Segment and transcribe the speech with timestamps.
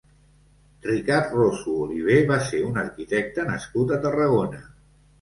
[0.85, 4.69] Ricard Roso Olivé va ser un arquitecte nascut a Tarragona.